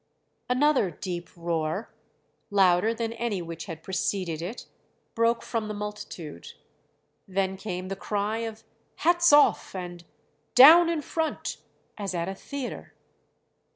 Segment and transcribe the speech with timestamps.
[0.49, 1.93] "Another deep roar,
[2.49, 4.65] louder than any which had preceded it,
[5.13, 6.53] broke from the multitude.
[7.27, 8.63] Then came the cry of
[8.95, 10.03] 'Hats off!' and
[10.55, 11.57] 'Down in front!'
[11.99, 12.95] as at a theatre.